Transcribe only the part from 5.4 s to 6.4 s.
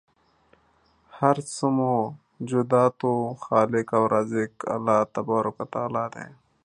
و تعالی دی